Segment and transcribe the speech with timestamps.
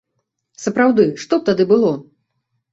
[0.63, 1.95] Сапраўды, што б тады было?